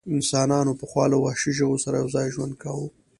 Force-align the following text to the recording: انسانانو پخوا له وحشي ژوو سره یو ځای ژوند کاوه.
انسانانو 0.13 0.73
پخوا 0.79 1.05
له 1.11 1.17
وحشي 1.23 1.51
ژوو 1.59 1.81
سره 1.83 1.95
یو 2.01 2.07
ځای 2.15 2.27
ژوند 2.35 2.53
کاوه. 2.63 2.87